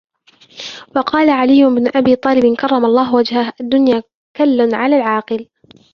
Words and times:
وَقَالَ 0.95 1.29
عَلِيُّ 1.29 1.63
بْنُ 1.65 1.87
أَبِي 1.95 2.15
طَالِبٍ 2.15 2.55
كَرَّمَ 2.55 2.85
اللَّهُ 2.85 3.15
وَجْهَهُ 3.15 3.53
الدُّنْيَا 3.61 4.03
كَلٌّ 4.37 4.75
عَلَى 4.75 4.95
الْعَاقِلِ 4.97 5.47